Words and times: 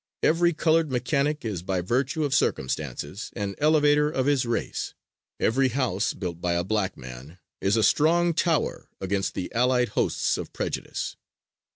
Every 0.23 0.51
colored 0.51 0.89
mechanic 0.89 1.45
is 1.45 1.61
by 1.61 1.81
virtue 1.81 2.23
of 2.23 2.33
circumstances 2.33 3.29
an 3.35 3.53
elevator 3.59 4.09
of 4.09 4.25
his 4.25 4.47
race. 4.47 4.95
Every 5.39 5.69
house 5.69 6.15
built 6.15 6.41
by 6.41 6.53
a 6.53 6.63
black 6.63 6.97
man 6.97 7.37
is 7.61 7.77
a 7.77 7.83
strong 7.83 8.33
tower 8.33 8.89
against 8.99 9.35
the 9.35 9.53
allied 9.53 9.89
hosts 9.89 10.39
of 10.39 10.53
prejudice. 10.53 11.17